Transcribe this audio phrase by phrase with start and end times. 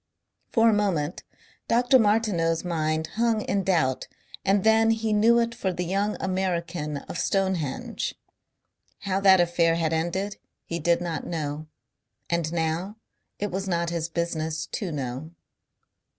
[0.51, 1.21] For a moment
[1.67, 1.99] Dr.
[1.99, 4.07] Martineau's mind hung in doubt
[4.43, 8.15] and then he knew it for the young American of Stonehenge.
[9.01, 11.67] How that affair had ended he did not know.
[12.31, 12.97] And now
[13.37, 15.29] it was not his business to know.